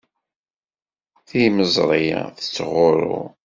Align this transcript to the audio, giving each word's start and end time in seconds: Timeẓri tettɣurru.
Timeẓri 1.27 2.07
tettɣurru. 2.35 3.19